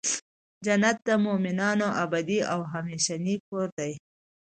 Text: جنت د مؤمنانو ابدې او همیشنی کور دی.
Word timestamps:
جنت 0.65 0.97
د 1.07 1.09
مؤمنانو 1.25 1.87
ابدې 2.03 2.39
او 2.53 2.59
همیشنی 2.73 3.35
کور 3.47 3.67
دی. 3.77 3.91